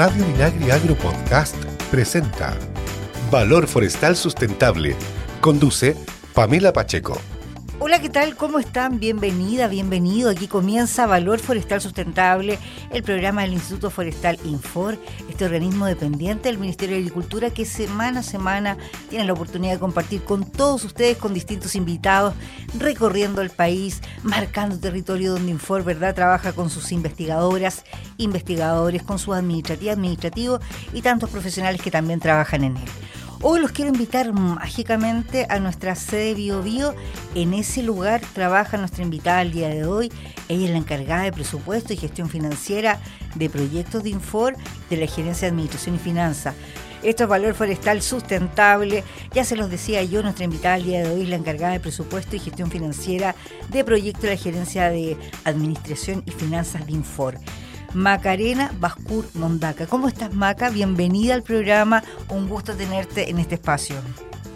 [0.00, 1.54] Radio Minagri Agro Podcast
[1.90, 2.56] presenta
[3.30, 4.96] Valor Forestal Sustentable.
[5.42, 5.94] Conduce
[6.32, 7.29] Pamela Pacheco.
[7.90, 8.36] Hola, ¿qué tal?
[8.36, 9.00] ¿Cómo están?
[9.00, 10.30] Bienvenida, bienvenido.
[10.30, 12.56] Aquí comienza Valor Forestal Sustentable,
[12.92, 14.96] el programa del Instituto Forestal Infor,
[15.28, 18.76] este organismo dependiente del Ministerio de Agricultura que semana a semana
[19.08, 22.34] tiene la oportunidad de compartir con todos ustedes, con distintos invitados,
[22.78, 26.14] recorriendo el país, marcando territorio donde Infor, ¿verdad?
[26.14, 27.84] Trabaja con sus investigadoras,
[28.18, 30.60] investigadores, con sus administrativos, administrativos
[30.92, 32.88] y tantos profesionales que también trabajan en él.
[33.42, 36.94] Hoy los quiero invitar mágicamente a nuestra sede Bio Bio.
[37.34, 40.12] En ese lugar trabaja nuestra invitada al día de hoy.
[40.48, 43.00] Ella es la encargada de presupuesto y gestión financiera
[43.36, 44.56] de proyectos de Infor
[44.90, 46.54] de la Gerencia de Administración y Finanzas.
[47.02, 49.04] Esto es Valor Forestal Sustentable.
[49.32, 51.80] Ya se los decía yo, nuestra invitada al día de hoy es la encargada de
[51.80, 53.34] presupuesto y gestión financiera
[53.70, 57.38] de proyectos de la Gerencia de Administración y Finanzas de Infor.
[57.94, 59.86] Macarena Bascur Mondaca.
[59.86, 60.70] ¿Cómo estás, Maca?
[60.70, 62.02] Bienvenida al programa.
[62.28, 63.96] Un gusto tenerte en este espacio.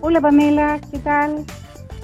[0.00, 0.80] Hola, Pamela.
[0.90, 1.44] ¿Qué tal?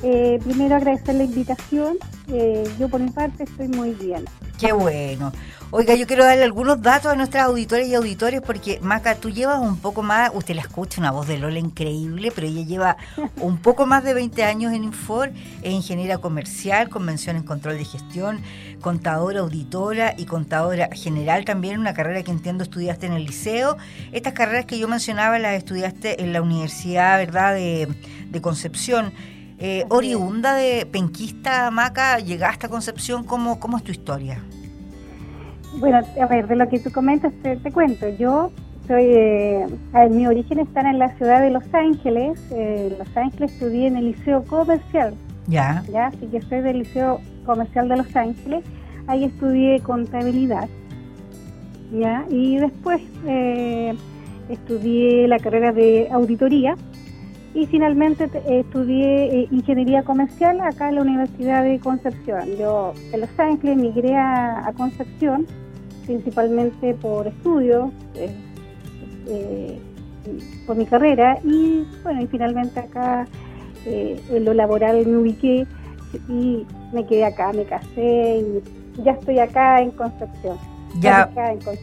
[0.03, 1.99] Eh, primero agradecer la invitación.
[2.29, 4.25] Eh, yo por mi parte estoy muy bien.
[4.59, 5.33] Qué bueno.
[5.73, 9.61] Oiga, yo quiero darle algunos datos a nuestras auditoras y auditores porque, Maca, tú llevas
[9.61, 12.97] un poco más, usted la escucha, una voz de Lola increíble, pero ella lleva
[13.41, 15.31] un poco más de 20 años en Infor,
[15.63, 18.41] es ingeniera comercial, convención en control de gestión,
[18.81, 23.77] contadora, auditora y contadora general también, una carrera que entiendo estudiaste en el liceo.
[24.11, 27.89] Estas carreras que yo mencionaba las estudiaste en la Universidad, ¿verdad?, de,
[28.41, 29.13] Concepción.
[29.63, 34.43] Eh, oriunda de penquista, Maca, llegaste a Concepción, ¿cómo, cómo es tu historia?
[35.79, 38.09] Bueno, a ver, de lo que tú comentas, te, cuento.
[38.09, 38.51] Yo
[38.89, 39.67] soy, eh,
[40.11, 42.41] mi origen está en la ciudad de Los Ángeles.
[42.53, 45.15] Eh, Los Ángeles estudié en el Liceo Comercial.
[45.47, 45.83] Ya.
[45.93, 48.65] Ya, así que soy del Liceo Comercial de Los Ángeles.
[49.09, 50.69] Ahí estudié contabilidad.
[51.93, 53.95] Ya, y después eh,
[54.49, 56.77] estudié la carrera de auditoría
[57.55, 62.57] y finalmente estudié ingeniería comercial acá en la Universidad de Concepción.
[62.59, 65.47] Yo de Los Ángeles migré a Concepción
[66.11, 68.35] principalmente por estudio, eh,
[69.29, 69.79] eh,
[70.67, 73.29] por mi carrera y bueno, y finalmente acá
[73.87, 75.67] eh, en lo laboral me ubiqué
[76.29, 78.39] y me quedé acá, me casé
[78.97, 80.59] y ya estoy acá en Concepción.
[80.99, 81.31] Ya,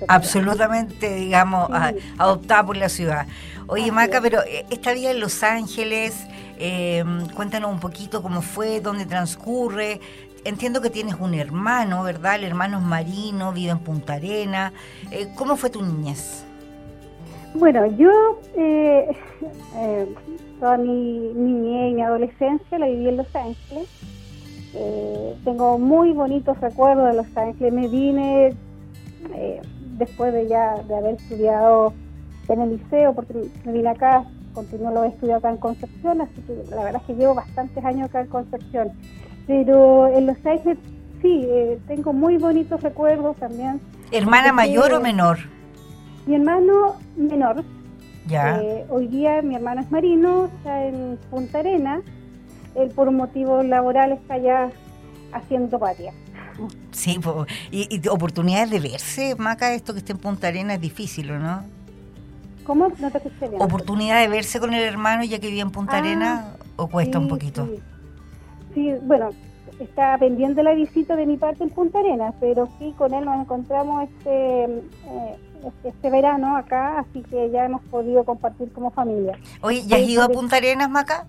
[0.08, 1.70] absolutamente, digamos,
[2.18, 3.26] adoptada por la ciudad.
[3.68, 6.28] Oye, Maca, pero esta vida en Los Ángeles,
[7.36, 10.02] cuéntanos un poquito cómo fue, dónde transcurre,
[10.48, 12.36] entiendo que tienes un hermano, ¿verdad?
[12.36, 14.72] El hermano es marino, vive en Punta Arena.
[15.12, 16.46] Eh, ¿Cómo fue tu niñez?
[17.54, 19.10] Bueno, yo eh,
[19.76, 20.16] eh,
[20.60, 23.88] toda mi niñez y mi adolescencia la viví en Los Ángeles.
[25.44, 27.74] tengo muy bonitos recuerdos de Los Ángeles.
[27.74, 28.56] Me vine
[29.98, 31.94] después de ya de haber estudiado
[32.48, 33.34] en el liceo, porque
[33.66, 34.24] me vine acá,
[34.54, 37.84] continuo lo he estudiado acá en Concepción, así que la verdad es que llevo bastantes
[37.84, 38.92] años acá en Concepción.
[39.46, 40.78] Pero en Los Ángeles
[41.22, 43.82] sí, eh, tengo muy bonitos recuerdos también.
[44.12, 45.40] ¿Hermana mayor o menor?
[46.26, 47.64] Mi hermano menor.
[48.28, 48.60] Ya.
[48.62, 52.02] Eh, hoy día mi hermano es marino, está en Punta Arena.
[52.76, 54.70] Él por motivos laborales está allá
[55.34, 56.14] haciendo patria.
[56.92, 57.20] Sí,
[57.72, 61.64] y, oportunidades de verse, Maca, esto que esté en Punta Arena es difícil, ¿o no?
[62.64, 62.90] ¿Cómo?
[63.00, 63.62] No te escuché bien.
[63.62, 67.20] ¿Oportunidad de verse con el hermano ya que vive en Punta ah, Arena o cuesta
[67.20, 67.66] un poquito?
[67.66, 67.82] Sí
[68.78, 69.30] sí, bueno,
[69.80, 73.42] está pendiente la visita de mi parte en Punta Arenas, pero sí, con él nos
[73.42, 75.36] encontramos este, eh,
[75.66, 79.38] este, este, verano acá, así que ya hemos podido compartir como familia.
[79.62, 81.26] Oye, ¿ya has ido a Punta Arenas, Maca?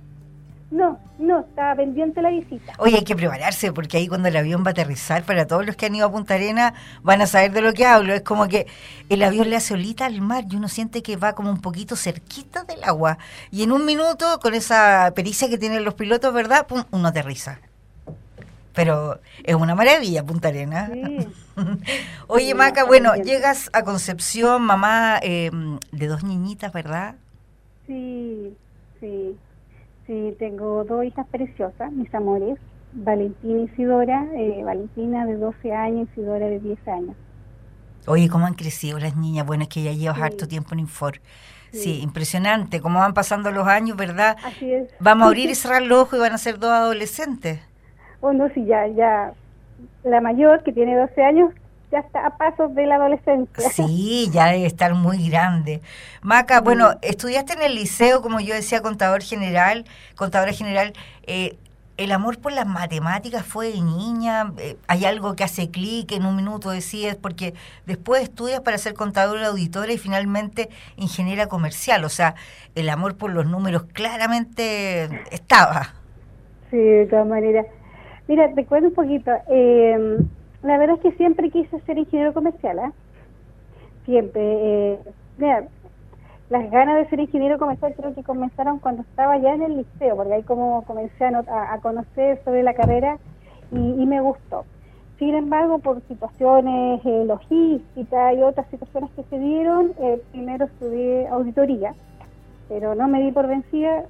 [0.71, 2.75] No, no, está pendiente la visita.
[2.77, 5.77] Oye, hay que prepararse porque ahí cuando el avión va a aterrizar, para todos los
[5.77, 8.13] que han ido a Punta Arenas van a saber de lo que hablo.
[8.13, 8.67] Es como que
[9.09, 11.97] el avión le hace olita al mar y uno siente que va como un poquito
[11.97, 13.17] cerquita del agua.
[13.51, 16.67] Y en un minuto, con esa pericia que tienen los pilotos, ¿verdad?
[16.67, 17.61] Pum, uno aterriza.
[18.75, 20.91] Pero es una maravilla Punta Arenas.
[22.27, 25.51] Oye, Maca, bueno, llegas a Concepción, mamá eh,
[25.93, 27.15] de dos niñitas, ¿verdad?
[27.87, 28.55] Sí,
[29.01, 29.35] sí.
[30.09, 32.59] Sí, tengo dos hijas preciosas, mis amores,
[32.95, 37.17] Valentina y Isidora, eh, Valentina de 12 años, y Isidora de 10 años.
[38.07, 41.21] Oye, cómo han crecido las niñas, bueno, es que ya llevas harto tiempo en Infor.
[41.71, 42.01] Sí.
[42.01, 44.39] impresionante, cómo van pasando los años, ¿verdad?
[44.43, 44.89] Así es.
[45.01, 47.61] Vamos a abrir y cerrar los ojos y van a ser dos adolescentes.
[48.23, 49.35] Bueno, sí, ya, ya,
[50.05, 51.53] la mayor, que tiene 12 años,
[51.91, 53.71] ya está a pasos de la adolescencia.
[53.71, 55.81] Sí, ya debe estar muy grande.
[56.23, 59.85] Maca, bueno, estudiaste en el liceo, como yo decía, contador general,
[60.17, 60.93] contadora general.
[61.27, 61.57] Eh,
[61.97, 64.53] ¿El amor por las matemáticas fue de niña?
[64.59, 67.17] Eh, ¿Hay algo que hace clic en un minuto, decías?
[67.17, 67.55] Porque
[67.87, 72.05] después estudias para ser contadora auditora y finalmente ingeniera comercial.
[72.05, 72.37] O sea,
[72.77, 75.95] el amor por los números claramente estaba.
[76.71, 77.67] Sí, de todas maneras.
[78.29, 79.33] Mira, te cuento un poquito.
[79.51, 80.19] Eh,
[80.63, 82.93] la verdad es que siempre quise ser ingeniero comercial, ¿eh?
[84.05, 84.41] Siempre.
[84.43, 84.99] Eh,
[86.51, 90.17] las ganas de ser ingeniero comercial creo que comenzaron cuando estaba ya en el liceo,
[90.17, 93.19] porque ahí como comencé a, conocer sobre la carrera
[93.71, 94.65] y, me gustó.
[95.19, 101.29] Sin embargo, por situaciones eh, logísticas y otras situaciones que se dieron, eh, primero estudié
[101.29, 101.93] auditoría,
[102.69, 104.05] pero no me di por vencida,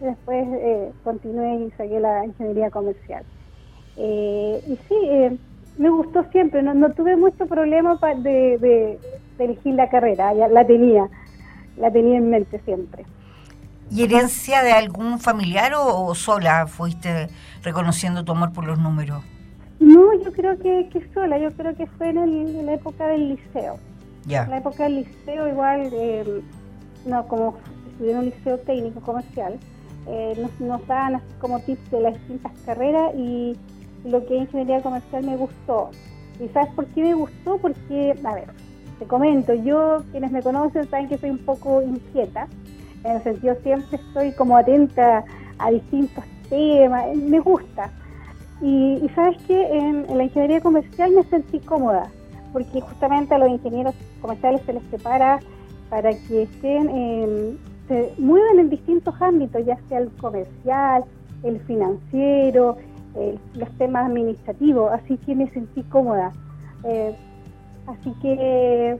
[0.00, 3.24] después eh, continué y saqué la ingeniería comercial.
[3.96, 5.40] Eh, y sí,
[5.80, 8.98] me gustó siempre, no, tuve mucho problema de, de,
[9.38, 11.08] elegir la carrera, ya la tenía
[11.78, 13.06] la tenía en mente siempre.
[13.90, 17.28] ¿Y herencia de algún familiar o, sola fuiste
[17.62, 19.24] reconociendo tu amor por los números?
[19.80, 23.78] No, yo creo que, sola, yo creo que fue en, la época del liceo.
[24.26, 24.44] Ya.
[24.44, 26.42] En la época del liceo igual, eh,
[27.06, 27.56] no, como
[27.92, 29.58] estudié en un liceo técnico comercial,
[30.06, 33.56] eh, nos, nos daban como tips de las distintas carreras y
[34.04, 35.90] lo que es ingeniería comercial me gustó.
[36.40, 37.58] ¿Y sabes por qué me gustó?
[37.58, 38.48] Porque, a ver,
[38.98, 42.48] te comento, yo, quienes me conocen saben que soy un poco inquieta,
[43.04, 45.24] en el sentido siempre estoy como atenta
[45.58, 47.90] a distintos temas, me gusta.
[48.60, 52.10] Y, sabes que en, la ingeniería comercial me sentí cómoda,
[52.52, 55.40] porque justamente a los ingenieros comerciales se les prepara
[55.88, 57.58] para que estén,
[57.88, 61.04] se muevan en distintos ámbitos, ya sea el comercial,
[61.42, 62.76] el financiero,
[63.54, 66.32] los temas administrativos, así que me sentí cómoda.
[66.84, 67.14] Eh,
[67.86, 68.98] Así que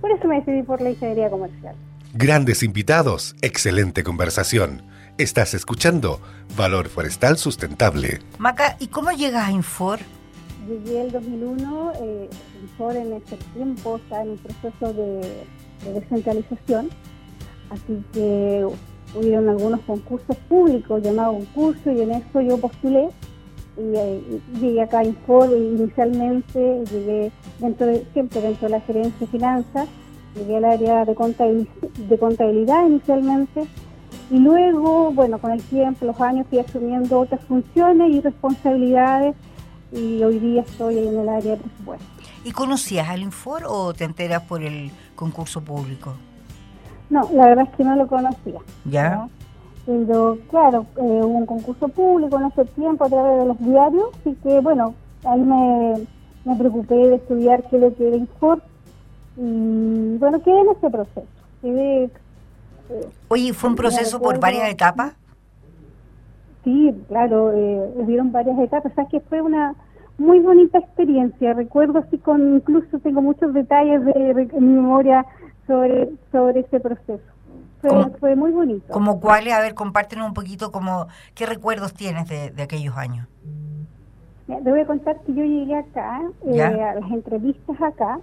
[0.00, 1.74] por eso me decidí por la ingeniería comercial.
[2.14, 4.82] Grandes invitados, excelente conversación.
[5.18, 6.20] Estás escuchando
[6.56, 8.20] Valor Forestal Sustentable.
[8.38, 10.00] Maca, ¿y cómo llegas a Infor?
[10.68, 12.30] Llegué el 2001, eh,
[12.62, 15.44] Infor en ese tiempo está en un proceso de,
[15.84, 16.88] de descentralización,
[17.70, 18.66] así que
[19.14, 23.08] hubieron algunos concursos públicos llamados concurso y en eso yo postulé
[23.76, 29.26] y, llegué acá a Infor inicialmente, llegué dentro de, siempre dentro de la gerencia de
[29.26, 29.88] finanzas,
[30.34, 31.72] llegué al área de contabilidad,
[32.08, 33.66] de contabilidad inicialmente
[34.30, 39.36] y luego, bueno, con el tiempo, los años fui asumiendo otras funciones y responsabilidades
[39.92, 42.06] y hoy día estoy en el área de presupuesto.
[42.44, 46.14] ¿Y conocías al Infor o te enteras por el concurso público?
[47.10, 48.58] No, la verdad es que no lo conocía.
[48.84, 49.28] ¿Ya?
[49.84, 54.10] Pero claro, eh, hubo un concurso público en ese tiempo a través de los diarios,
[54.24, 54.94] y que bueno,
[55.24, 55.94] ahí me,
[56.44, 58.62] me preocupé de estudiar qué es lo que era Infor
[59.36, 61.26] y bueno, quedé en ese proceso.
[61.62, 65.14] Quedé, eh, Oye, ¿fue un proceso por varias etapas?
[66.64, 69.74] Sí, claro, eh, hubieron varias etapas, o que fue una
[70.18, 75.24] muy bonita experiencia, recuerdo así con, incluso tengo muchos detalles de, de en mi memoria
[75.66, 77.31] sobre, sobre ese proceso.
[78.20, 78.92] Fue, muy bonito.
[78.92, 79.54] ¿Como cuáles?
[79.54, 83.26] A ver, compártenos un poquito como qué recuerdos tienes de, aquellos años.
[84.46, 88.20] te voy a contar que yo llegué acá, eh, a las entrevistas acá,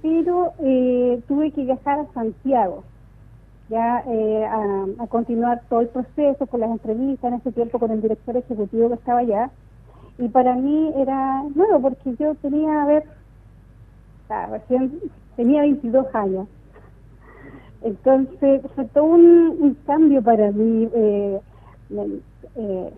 [0.00, 2.84] pero eh, tuve que viajar a Santiago,
[3.68, 8.00] ya eh, a, continuar todo el proceso con las entrevistas, en ese tiempo con el
[8.00, 9.50] director ejecutivo que estaba allá.
[10.18, 13.04] Y para mí era nuevo porque yo tenía, a ver,
[14.50, 14.98] recién
[15.36, 16.48] tenía 22 años.
[17.86, 20.88] Entonces fue todo un, cambio para mí.
[20.92, 21.40] Eh,
[22.56, 22.90] eh,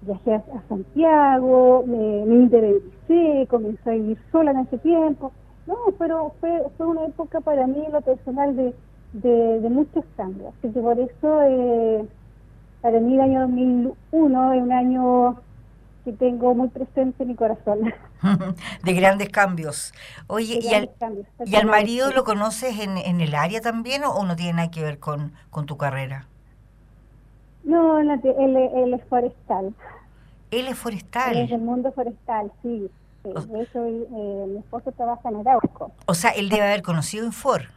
[0.00, 5.30] viajé a, Santiago, me, me comencé a vivir sola en ese tiempo.
[5.66, 8.72] No, pero fue, fue una época para mí, lo personal, de,
[9.12, 10.54] de, muchos cambios.
[10.58, 12.04] Así que por eso, eh,
[12.80, 15.36] para mí el año 2001 es un año
[16.10, 17.92] que tengo muy presente en mi corazón.
[18.84, 19.92] de grandes cambios.
[20.26, 20.90] Oye, ¿y, al,
[21.44, 24.82] ¿y al marido lo conoces en, en el área también o, no tiene nada que
[24.82, 26.26] ver con, con tu carrera?
[27.64, 29.74] No, él, él, es forestal.
[30.50, 31.36] ¿Él es forestal?
[31.36, 32.90] Él es del mundo forestal, sí.
[33.22, 35.92] De hecho, eh, mi esposo trabaja en Arauco.
[36.06, 37.68] O sea, él debe haber conocido en FOR.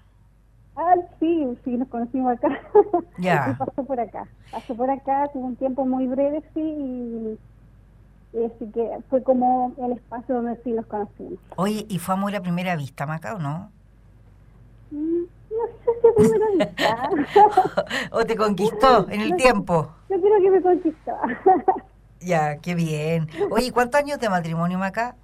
[0.76, 2.48] Ah, sí, sí, nos conocimos acá.
[3.18, 3.56] Ya.
[3.60, 4.26] pasó por acá.
[4.52, 7.38] Pasó por acá, tuvo un tiempo muy breve, sí, y
[8.34, 11.40] Así que fue como el espacio donde sí nos conocimos.
[11.56, 13.72] Oye, ¿y fue amor a primera vista, Maca, o no?
[14.90, 17.86] Mm, no sé si a primera vista.
[18.12, 19.92] ¿O te conquistó en el tiempo?
[20.10, 21.12] Yo creo que me conquistó.
[22.22, 23.30] ya, qué bien.
[23.52, 25.16] Oye, ¿cuántos años de matrimonio, Maca?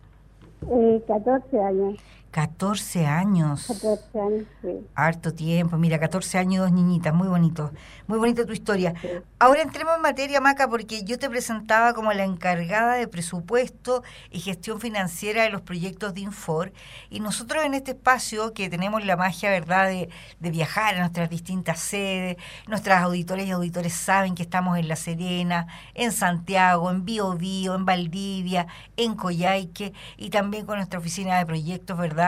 [0.70, 1.98] Eh, 14 años.
[2.32, 3.66] 14 años.
[3.68, 4.88] 14 años, sí.
[4.96, 5.78] Harto tiempo.
[5.78, 7.14] Mira, 14 años, dos niñitas.
[7.14, 7.72] Muy bonito.
[8.08, 8.94] Muy bonita tu historia.
[9.40, 14.40] Ahora entremos en materia, Maca, porque yo te presentaba como la encargada de presupuesto y
[14.40, 16.74] gestión financiera de los proyectos de Infor.
[17.10, 20.10] Y nosotros en este espacio, que tenemos la magia, ¿verdad?, de,
[20.40, 24.96] de viajar a nuestras distintas sedes, nuestras auditores y auditores saben que estamos en La
[24.96, 28.68] Serena, en Santiago, en Bio Bio, en Valdivia,
[28.98, 32.19] en Coyhaique y también con nuestra oficina de proyectos, ¿verdad?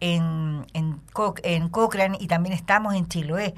[0.00, 1.00] En, en,
[1.42, 3.54] en Cochrane y también estamos en Chiloé.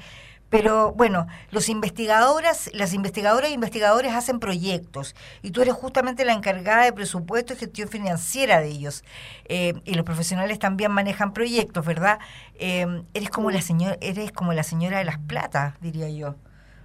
[0.49, 6.33] Pero bueno, los investigadoras, las investigadoras e investigadores hacen proyectos y tú eres justamente la
[6.33, 9.03] encargada de presupuesto y gestión financiera de ellos.
[9.45, 12.19] Eh, y los profesionales también manejan proyectos, ¿verdad?
[12.55, 16.35] Eh, eres como la señora, eres como la señora de las platas, diría yo.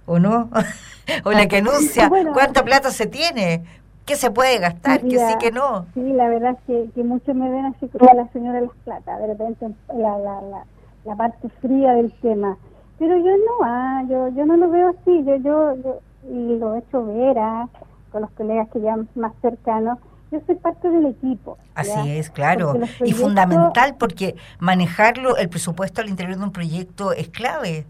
[0.05, 0.51] ¿O no?
[1.23, 3.63] o la que anuncia cuánta plata se tiene
[4.05, 5.85] qué se puede gastar, que sí, que no.
[5.93, 9.17] Sí, la verdad es que, muchos me ven así como la señora de las plata,
[9.17, 10.65] de repente la, la, la,
[11.05, 12.57] la parte fría del tema.
[12.97, 16.79] Pero yo no, ah, yo, yo no lo veo así, yo, yo, y lo he
[16.79, 17.67] hecho ver ah,
[18.11, 19.99] con los colegas que ya más cercanos,
[20.31, 21.57] yo soy parte del equipo.
[21.75, 22.75] Así es, claro.
[23.03, 27.85] Y fundamental porque manejarlo, el presupuesto al interior de un proyecto es clave.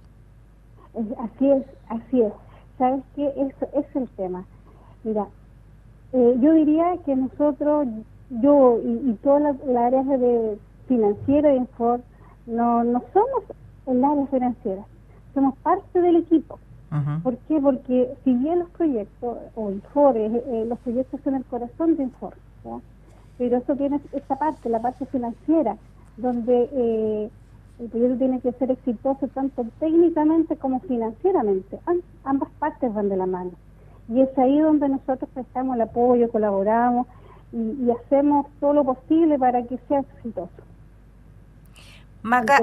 [0.94, 2.34] así es, así es.
[2.78, 3.28] ¿Sabes qué?
[3.28, 4.46] Eso es el tema.
[5.04, 5.28] Mira,
[6.18, 7.88] eh, yo diría que nosotros,
[8.30, 10.58] yo y, todas las, áreas de
[10.88, 12.00] financiera y Infor,
[12.46, 13.44] no, no somos
[13.86, 14.86] el área financiera,
[15.34, 16.58] somos parte del equipo.
[17.24, 17.60] ¿Por qué?
[17.60, 22.04] Porque si bien los proyectos o Infor, eh, eh, los proyectos son el corazón de
[22.04, 22.36] Infor,
[23.38, 25.76] pero eso tiene esta parte, la parte financiera,
[26.16, 27.30] donde
[27.78, 31.78] el proyecto tiene que ser exitoso tanto técnicamente como financieramente.
[32.24, 33.52] ambas partes van de la mano.
[34.08, 37.08] Y es ahí donde nosotros prestamos el apoyo, colaboramos
[37.52, 40.50] y, hacemos todo lo posible para que sea exitoso.
[42.22, 42.60] Maca,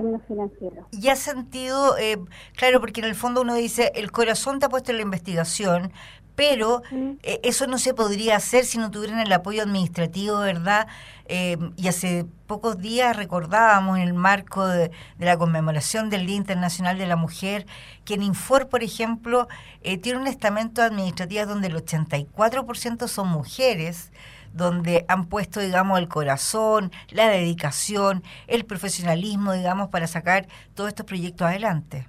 [0.90, 2.18] ¿y has sentido, eh,
[2.56, 5.92] claro, porque en el fondo uno dice, el corazón te ha puesto en la investigación,
[6.34, 10.86] pero eh, eso no se podría hacer si no tuvieran el apoyo administrativo, ¿verdad?
[11.26, 16.98] Eh, y hace pocos días recordábamos en el marco de, la conmemoración del Día Internacional
[16.98, 17.66] de la Mujer
[18.04, 19.48] que en Infor, por ejemplo,
[19.82, 24.10] eh, tiene un estamento administrativo donde el 84% son mujeres,
[24.52, 31.06] donde han puesto, digamos, el corazón, la dedicación, el profesionalismo, digamos, para sacar todos estos
[31.06, 32.08] proyectos adelante.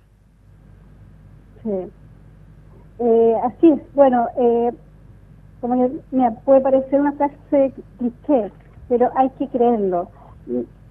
[1.64, 1.92] Sí.
[3.00, 4.72] Eh, así es, bueno, eh,
[5.62, 8.52] como me puede parecer una frase cliché,
[8.88, 10.10] pero hay que creerlo.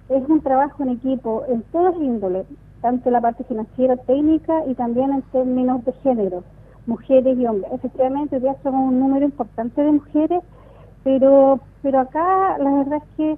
[0.09, 2.45] Es un trabajo en equipo en todas índoles,
[2.81, 6.43] tanto la parte financiera, técnica y también en términos de género,
[6.87, 7.71] mujeres y hombres.
[7.71, 10.43] Efectivamente, ya somos un número importante de mujeres,
[11.03, 13.37] pero pero acá la verdad es que,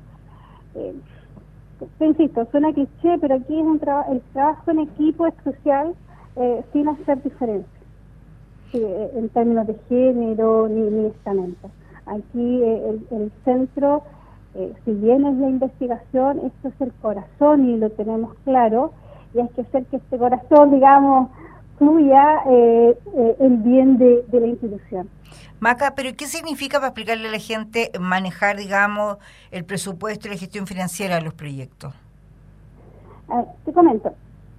[0.76, 0.96] eh,
[2.00, 5.94] insisto, suena cliché, pero aquí es un trabajo el trabajo en equipo es crucial
[6.36, 7.75] eh, sin hacer diferencia
[8.84, 11.70] en términos de género ni, ni estamento.
[12.06, 14.04] Aquí eh, el, centro,
[14.54, 18.94] eh, si bien es la investigación, esto es el corazón y lo tenemos claro,
[19.34, 21.30] y hay que hacer que este corazón, digamos,
[21.78, 22.98] fluya eh,
[23.40, 25.10] el bien de, la institución.
[25.60, 29.18] Maca, pero ¿qué significa para explicarle a la gente manejar, digamos,
[29.52, 31.94] el presupuesto y la gestión financiera de los proyectos?
[33.66, 34.14] te comento,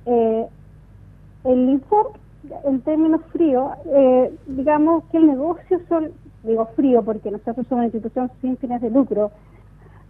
[0.06, 0.48] el
[1.44, 2.18] informe
[2.64, 6.10] en términos fríos, eh, digamos que el negocio son,
[6.42, 9.30] digo frío porque nosotros somos una institución sin fines de lucro,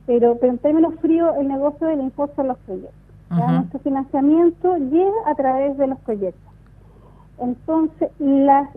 [0.07, 2.95] pero, pero en términos fríos el negocio del impuesto son los proyectos.
[3.29, 6.53] Nuestro financiamiento llega a través de los proyectos.
[7.39, 8.69] Entonces, las,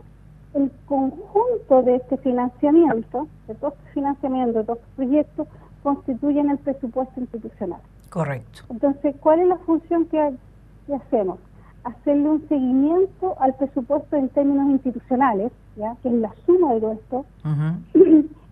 [0.55, 5.47] el conjunto de este financiamiento, de todos estos financiamientos, de todos estos proyectos,
[5.83, 7.79] constituyen el presupuesto institucional.
[8.09, 8.61] Correcto.
[8.69, 10.33] Entonces, ¿cuál es la función que,
[10.87, 11.37] que hacemos?
[11.83, 15.95] Hacerle un seguimiento al presupuesto en términos institucionales, ¿ya?
[16.01, 17.25] que es la suma de todo esto,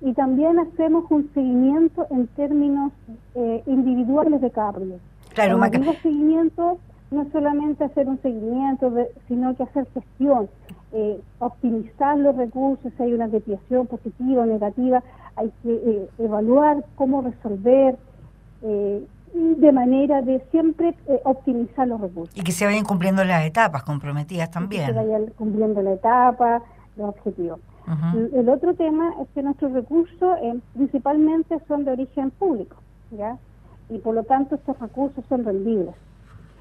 [0.01, 2.91] y también hacemos un seguimiento en términos
[3.35, 5.05] eh, individuales de cada proyecto.
[5.33, 6.79] Claro, Cuando digo seguimiento,
[7.11, 8.93] no solamente hacer un seguimiento,
[9.27, 10.49] sino que hacer gestión,
[10.91, 15.03] eh, optimizar los recursos, si hay una desviación positiva o negativa,
[15.35, 17.97] hay que eh, evaluar cómo resolver,
[18.63, 19.05] eh,
[19.37, 22.37] de manera de siempre eh, optimizar los recursos.
[22.37, 24.87] Y que se vayan cumpliendo las etapas comprometidas también.
[24.87, 26.61] que se vayan cumpliendo la etapa,
[26.95, 27.59] los objetivos.
[28.33, 32.75] El otro tema es que nuestros recursos eh, principalmente son de origen público,
[33.11, 33.37] ¿ya?
[33.89, 35.95] Y por lo tanto estos recursos son rendibles.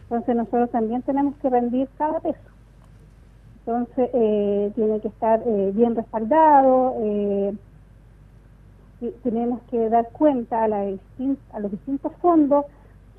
[0.04, 2.38] Entonces nosotros también tenemos que rendir cada peso.
[3.59, 5.42] Entonces eh, tiene que estar
[5.73, 6.95] bien respaldado,
[9.22, 10.84] tenemos que dar cuenta a, la
[11.52, 12.64] a los distintos fondos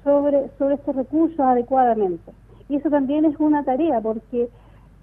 [0.04, 2.32] sobre, sobre estos recursos adecuadamente.
[2.70, 4.50] Y eso también es una tarea, porque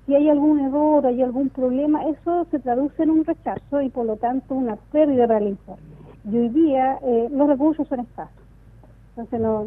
[0.06, 4.04] si hay algún error, hay algún problema, eso se traduce en un rechazo y por
[4.06, 5.56] lo tanto una pérdida de
[6.30, 8.34] Y hoy día eh, los recursos son escasos.
[9.10, 9.66] Entonces no,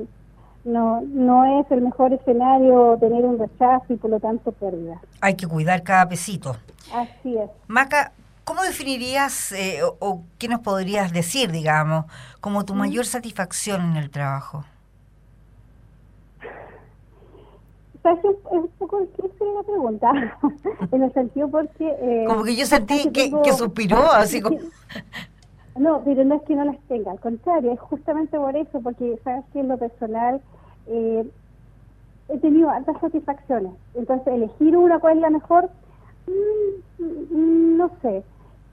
[0.64, 5.00] no, no es el mejor escenario tener un rechazo y por lo tanto pérdida.
[5.22, 6.56] Hay que cuidar cada pesito.
[6.94, 7.50] Así es.
[7.68, 8.12] Maca,
[8.48, 12.06] ¿cómo definirías eh, o, qué nos podrías decir, digamos,
[12.40, 14.64] como tu mayor satisfacción en el trabajo?
[18.06, 20.12] es un poco difícil la pregunta,
[20.94, 21.94] en el sentido porque...
[22.00, 24.58] Eh, como que yo sentí que, que, suspiró, así como...
[25.76, 29.20] No, pero no es que no las tenga, al contrario, es justamente por eso, porque
[29.24, 30.42] sabes que en lo personal
[30.88, 31.30] eh,
[32.30, 33.74] he tenido altas satisfacciones.
[33.94, 35.70] Entonces, elegir una cuál es la mejor,
[36.26, 38.24] mm, no sé.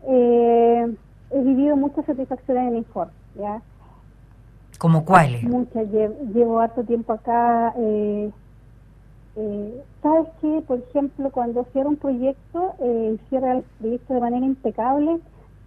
[0.07, 0.95] Eh,
[1.31, 3.61] he vivido muchas satisfacciones en Infor, ¿ya?
[4.79, 5.43] ¿Como cuáles?
[5.45, 7.73] Muchas, llevo, harto tiempo acá.
[7.77, 8.31] Eh,
[9.37, 14.47] eh, ¿Sabes que, por ejemplo, cuando cierra un proyecto, eh, cierra el proyecto de manera
[14.47, 15.19] impecable,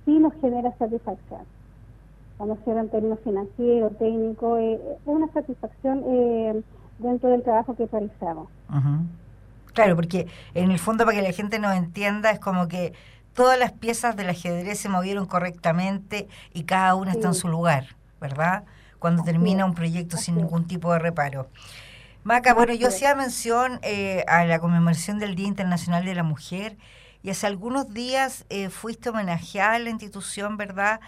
[0.06, 1.42] sí nos genera satisfacción.
[2.38, 6.62] Cuando cierra en términos financieros, técnicos, eh, es una satisfacción eh,
[7.00, 8.48] dentro del trabajo que realizamos.
[9.74, 12.94] Claro, porque en el fondo, para que la gente nos entienda, es como que
[13.38, 17.96] todas las piezas del ajedrez se movieron correctamente y cada una está en su lugar,
[18.20, 18.64] ¿verdad?
[18.98, 21.48] Cuando termina un proyecto sin ningún tipo de reparo.
[22.24, 26.78] Maca, bueno, yo hacía mención eh, a la conmemoración del Día Internacional de la Mujer
[27.22, 31.00] y hace algunos días eh, fuiste homenajeada a la institución, ¿verdad?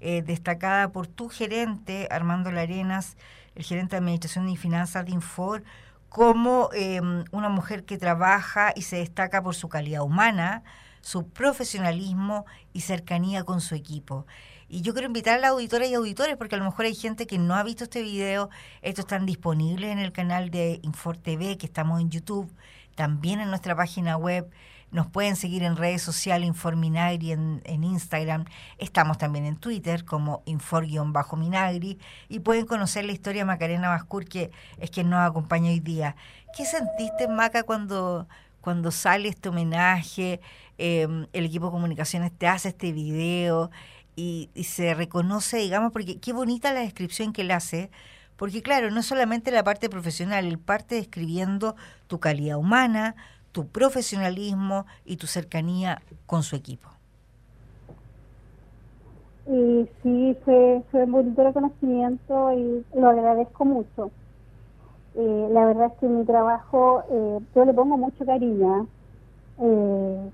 [0.00, 3.16] Eh, destacada por tu gerente, Armando Larenas,
[3.54, 5.64] el gerente de Administración y Finanzas de Infor,
[6.10, 10.64] como em, una mujer que trabaja y se destaca por su calidad humana,
[11.00, 14.26] su profesionalismo y cercanía con su equipo.
[14.70, 17.26] Y yo quiero invitar a las auditoras y auditores, porque a lo mejor hay gente
[17.26, 18.50] que no ha visto este video.
[18.82, 22.52] Estos están disponibles en el canal de Infor TV, que estamos en YouTube,
[22.94, 24.50] también en nuestra página web.
[24.90, 28.44] Nos pueden seguir en redes sociales, Informinagri en, en Instagram.
[28.76, 31.98] Estamos también en Twitter como Infor-Minagri.
[32.28, 36.14] Y pueden conocer la historia de Macarena Bascur, que es quien nos acompaña hoy día.
[36.56, 38.28] ¿Qué sentiste, Maca, cuando,
[38.60, 40.40] cuando sale este homenaje?
[40.78, 43.70] Em, el equipo de comunicaciones te hace este video
[44.14, 47.90] y, se reconoce, digamos, porque qué bonita la descripción que él hace,
[48.36, 51.74] porque claro, no solamente la parte profesional, él parte describiendo
[52.06, 53.16] tu calidad humana,
[53.50, 56.88] tu profesionalismo y tu cercanía con su equipo.
[59.48, 64.12] Y sí, fue, fue un bonito reconocimiento y lo agradezco mucho.
[65.16, 68.86] Eh, la verdad es que mi trabajo, eh, yo le pongo mucho cariño.
[69.60, 70.30] ¿eh?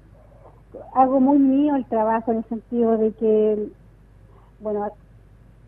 [0.95, 3.69] Hago muy mío el trabajo en el sentido de que,
[4.59, 4.87] bueno,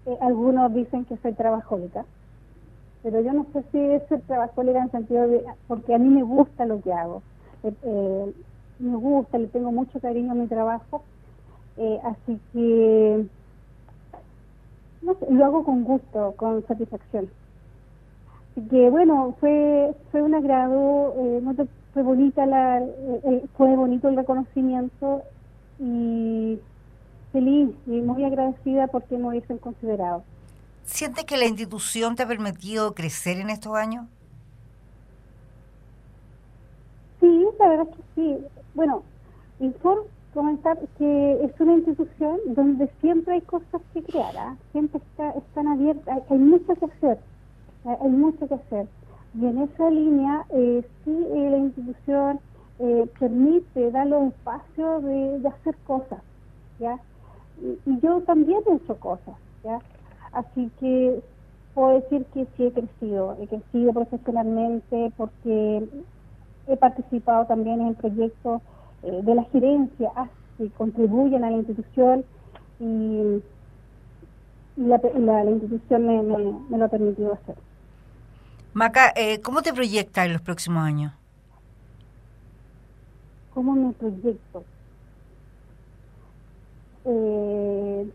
[0.07, 2.07] eh, algunos dicen que soy trabajólica,
[3.03, 6.09] pero yo no sé si es ser trabajólica en el sentido de, porque a mí
[6.09, 7.23] me gusta lo que hago,
[7.65, 8.35] eh, eh,
[8.79, 11.07] me gusta, le tengo mucho cariño a mi trabajo,
[12.05, 13.27] así que
[15.01, 17.33] no lo hago con gusto, con satisfacción.
[18.57, 22.83] Así que bueno, fue fue un agrado, no te fue bonita la,
[23.57, 25.23] fue bonito el reconocimiento
[25.79, 26.59] y
[27.33, 30.23] feliz y muy agradecida porque me hubiesen considerado.
[30.85, 34.05] ¿Sientes que la institución te ha permitido crecer en estos años?
[37.19, 38.45] Sí, la verdad es que sí.
[38.75, 39.03] Bueno,
[39.61, 40.03] informo
[40.35, 44.55] comentar que es una institución donde siempre hay cosas que crear, ¿ah?
[44.73, 47.19] siempre está, están abiertas, hay, hay mucho que hacer,
[47.87, 48.87] hay mucho que hacer.
[49.39, 52.41] Y en esa línea, eh, sí, eh, la institución
[52.79, 56.21] eh, permite darle un espacio de, hacer cosas.
[57.61, 59.79] Y, yo también he hecho cosas, ¿ya?
[60.33, 61.23] Así que
[61.75, 65.87] puedo decir que sí he crecido, he crecido profesionalmente porque
[66.67, 68.63] he participado también en proyectos
[69.03, 70.11] eh, de la gerencia
[70.57, 72.25] que contribuyen a la institución
[72.81, 73.43] y,
[74.77, 77.57] la, la, institución me, me lo ha permitido hacer.
[78.77, 81.11] Maca, eh, ¿cómo te proyectas en los próximos años?
[83.55, 84.65] ¿Cómo me proyecto?
[87.07, 88.07] Eh...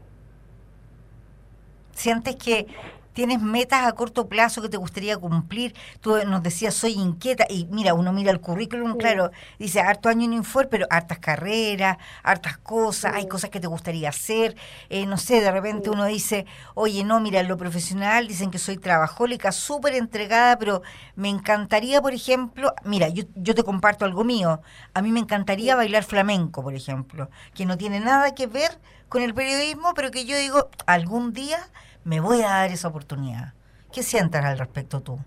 [1.96, 2.68] ¿Sientes que
[3.14, 5.76] tienes metas a corto plazo que te gustaría cumplir.
[6.02, 7.46] Tú nos decías, soy inquieta.
[7.50, 11.98] Y mira, uno mira el currículum, claro, dice harto año en Infor, pero hartas carreras,
[12.24, 14.56] hartas cosas, hay cosas que te gustaría hacer.
[14.90, 18.60] Eh, no sé, de repente uno dice, oye, no, mira, en lo profesional dicen que
[18.60, 20.82] soy trabajólica, súper entregada, pero
[21.16, 24.62] me encantaría, por ejemplo, mira, yo, yo te comparto algo mío.
[24.94, 29.22] A mí me encantaría bailar flamenco, por ejemplo, que no tiene nada que ver con
[29.22, 31.60] el periodismo, pero que yo digo, algún día
[32.04, 33.54] me voy a dar esa oportunidad.
[33.92, 35.20] ¿Qué sientas al respecto tú?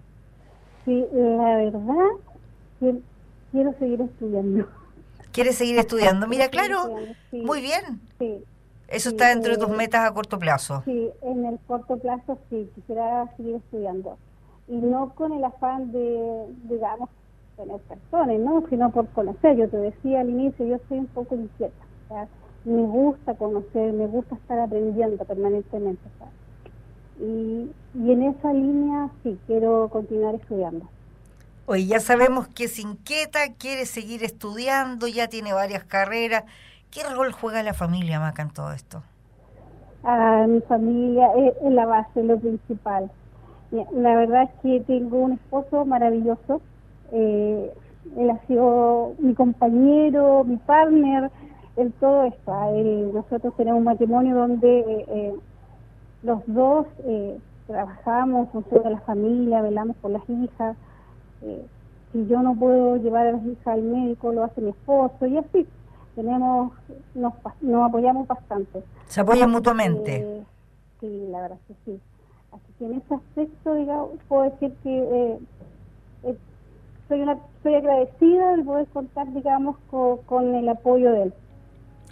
[0.84, 3.00] Sí, la verdad,
[3.50, 4.66] quiero seguir estudiando.
[5.32, 6.26] ¿Quieres seguir estudiando?
[6.28, 6.94] Mira, claro,
[7.32, 8.00] muy bien.
[8.18, 8.44] Sí.
[8.88, 10.82] Eso está dentro de tus eh, metas a corto plazo.
[10.84, 14.18] Sí, en el corto plazo sí, quisiera seguir estudiando.
[14.68, 17.10] Y no con el afán de, digamos,
[17.56, 18.64] tener personas, ¿no?
[18.68, 19.56] Sino por conocer.
[19.56, 21.74] Yo te decía al inicio, yo soy un poco inquieta.
[22.64, 26.02] Me gusta conocer, me gusta estar aprendiendo permanentemente.
[27.20, 30.88] Y, y en esa línea sí, quiero continuar estudiando.
[31.66, 36.44] Oye, ya sabemos que es inquieta, quiere seguir estudiando, ya tiene varias carreras.
[36.90, 39.02] ¿Qué rol juega la familia, Maca, en todo esto?
[40.02, 43.10] Ah, mi familia es, la base, lo principal.
[43.70, 46.60] La verdad es que tengo un esposo maravilloso.
[47.10, 47.72] Eh,
[48.18, 51.30] él ha sido mi compañero, mi partner
[51.76, 52.52] en todo esto.
[52.52, 55.34] Ah, nosotros tenemos un matrimonio donde eh, eh,
[56.24, 56.86] los dos
[57.66, 60.76] trabajamos, función de la familia, velamos por las hijas.
[62.12, 65.38] si yo no puedo llevar a las hijas al médico, lo hace mi esposo y
[65.38, 65.66] así
[66.14, 66.72] tenemos
[67.14, 68.82] nos, nos apoyamos bastante.
[69.06, 70.44] ¿Se apoyan mutuamente?
[71.00, 72.00] sí, la verdad que sí.
[72.52, 75.38] Así que en ese aspecto, digamos, puedo decir que eh,
[76.24, 76.38] eh,
[77.08, 81.34] soy una soy agradecida de poder contar, digamos, con, el apoyo de él.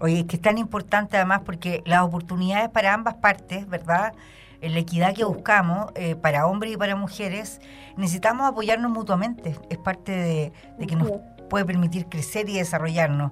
[0.02, 4.12] Oye, es que es tan importante además porque las oportunidades para ambas partes, ¿verdad?
[4.60, 7.60] En la equidad que buscamos eh, para hombres y para mujeres,
[7.96, 9.56] necesitamos apoyarnos mutuamente.
[9.70, 11.08] Es parte de, de que nos
[11.48, 13.30] puede permitir crecer y desarrollarnos.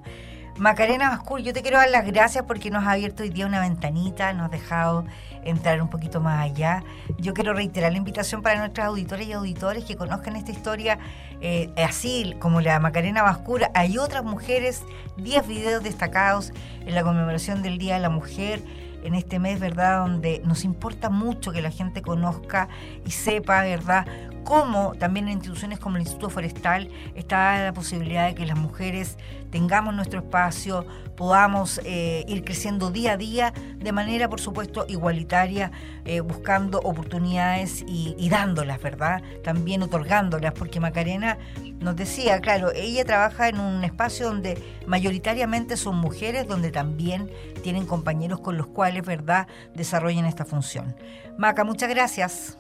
[0.58, 3.60] Macarena Bascur, yo te quiero dar las gracias porque nos ha abierto hoy día una
[3.60, 5.04] ventanita, nos ha dejado
[5.42, 6.82] entrar un poquito más allá.
[7.18, 10.98] Yo quiero reiterar la invitación para nuestras auditores y auditores que conozcan esta historia
[11.40, 13.62] eh, así como la Macarena Bascur.
[13.74, 14.82] Hay otras mujeres,
[15.16, 16.52] 10 videos destacados
[16.84, 18.62] en la conmemoración del Día de la Mujer
[19.02, 20.00] en este mes, ¿verdad?
[20.00, 22.68] Donde nos importa mucho que la gente conozca
[23.06, 24.06] y sepa, ¿verdad?
[24.50, 29.16] Cómo también en instituciones como el Instituto Forestal está la posibilidad de que las mujeres
[29.52, 30.84] tengamos nuestro espacio,
[31.16, 35.70] podamos eh, ir creciendo día a día de manera, por supuesto, igualitaria,
[36.04, 39.22] eh, buscando oportunidades y, dándolas, ¿verdad?
[39.44, 41.38] También otorgándolas, porque Macarena
[41.78, 47.30] nos decía, claro, ella trabaja en un espacio donde mayoritariamente son mujeres, donde también
[47.62, 50.96] tienen compañeros con los cuales, ¿verdad?, desarrollan esta función.
[51.38, 52.59] Maca, muchas gracias.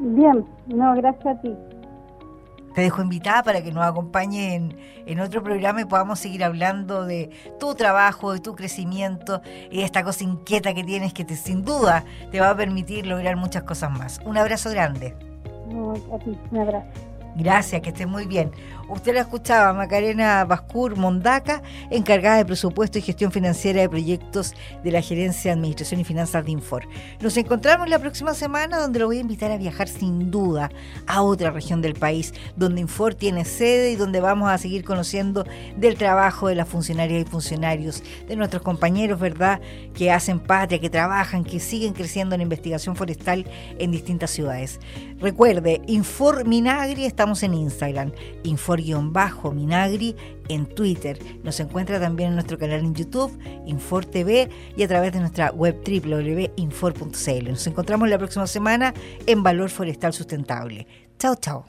[0.00, 1.54] Bien, no, gracias a ti.
[2.74, 7.06] Te dejo invitada para que nos acompañe en, en, otro programa y podamos seguir hablando
[7.06, 11.36] de tu trabajo, de tu crecimiento y de esta cosa inquieta que tienes que te,
[11.36, 14.20] sin duda te va a permitir lograr muchas cosas más.
[14.26, 15.14] Un abrazo grande.
[16.12, 16.86] a ti, un abrazo.
[17.38, 18.50] Gracias, que esté muy bien.
[18.88, 24.90] Usted la escuchaba, Macarena Bascur Mondaca, encargada de presupuesto y gestión financiera de proyectos de
[24.90, 26.88] la Gerencia de Administración y Finanzas de Infor.
[27.20, 30.70] Nos encontramos la próxima semana donde lo voy a invitar a viajar sin duda
[31.06, 35.44] a otra región del país, donde Infor tiene sede y donde vamos a seguir conociendo
[35.76, 39.60] del trabajo de las funcionarias y funcionarios, de nuestros compañeros, ¿verdad?,
[39.94, 43.44] que hacen patria, que trabajan, que siguen creciendo en investigación forestal
[43.78, 44.80] en distintas ciudades.
[45.18, 48.12] Recuerde, Infor Minagri está en Instagram,
[48.44, 50.14] Infor-Minagri
[50.48, 51.18] en Twitter.
[51.42, 55.50] Nos encuentra también en nuestro canal en YouTube, Infor TV, y a través de nuestra
[55.52, 57.48] web www.infor.cl.
[57.48, 58.92] Nos encontramos la próxima semana
[59.26, 60.86] en Valor Forestal Sustentable.
[61.18, 61.64] Chao, chao.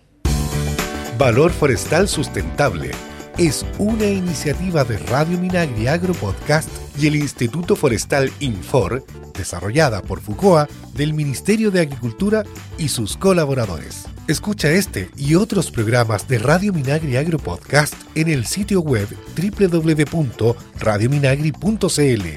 [1.18, 2.92] Valor Forestal Sustentable
[3.38, 6.68] es una iniciativa de Radio Minagri Agro Podcast
[7.00, 9.06] y el Instituto Forestal Infor,
[9.38, 12.44] desarrollada por FUCOA del Ministerio de Agricultura
[12.80, 14.06] y sus colaboradores.
[14.28, 22.28] Escucha este y otros programas de Radio Minagri Agro Podcast en el sitio web www.radiominagri.cl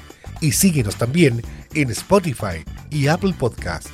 [0.42, 1.42] y síguenos también
[1.74, 3.88] en Spotify y Apple Podcast.